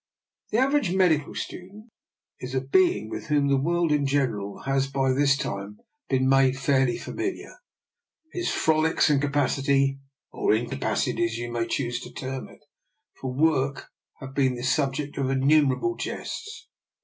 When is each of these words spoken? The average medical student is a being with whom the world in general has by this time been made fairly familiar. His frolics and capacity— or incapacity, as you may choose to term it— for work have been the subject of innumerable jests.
The 0.49 0.57
average 0.57 0.95
medical 0.95 1.35
student 1.35 1.91
is 2.39 2.55
a 2.55 2.61
being 2.61 3.07
with 3.07 3.27
whom 3.27 3.49
the 3.49 3.61
world 3.61 3.91
in 3.91 4.07
general 4.07 4.61
has 4.63 4.87
by 4.87 5.11
this 5.13 5.37
time 5.37 5.77
been 6.09 6.27
made 6.27 6.57
fairly 6.57 6.97
familiar. 6.97 7.57
His 8.33 8.49
frolics 8.49 9.11
and 9.11 9.21
capacity— 9.21 9.99
or 10.33 10.55
incapacity, 10.55 11.23
as 11.23 11.37
you 11.37 11.51
may 11.51 11.67
choose 11.67 11.99
to 11.99 12.11
term 12.11 12.49
it— 12.49 12.61
for 13.21 13.31
work 13.31 13.91
have 14.19 14.33
been 14.33 14.55
the 14.55 14.63
subject 14.63 15.19
of 15.19 15.29
innumerable 15.29 15.95
jests. 15.95 16.67